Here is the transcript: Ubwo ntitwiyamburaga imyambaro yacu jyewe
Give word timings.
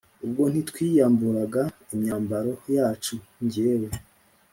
Ubwo 0.25 0.43
ntitwiyamburaga 0.51 1.63
imyambaro 1.93 2.51
yacu 2.75 3.15
jyewe 3.51 3.89